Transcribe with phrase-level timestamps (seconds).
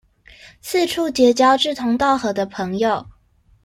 [0.63, 3.05] 四處結交志同道合的朋友